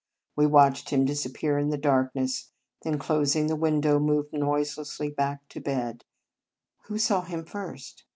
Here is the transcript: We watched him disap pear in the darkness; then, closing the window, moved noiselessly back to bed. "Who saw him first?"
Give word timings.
We 0.35 0.47
watched 0.47 0.89
him 0.89 1.05
disap 1.05 1.35
pear 1.35 1.59
in 1.59 1.69
the 1.69 1.77
darkness; 1.77 2.49
then, 2.81 2.97
closing 2.97 3.45
the 3.45 3.55
window, 3.55 3.99
moved 3.99 4.33
noiselessly 4.33 5.11
back 5.11 5.47
to 5.49 5.59
bed. 5.61 6.05
"Who 6.87 6.97
saw 6.97 7.21
him 7.21 7.45
first?" 7.45 8.05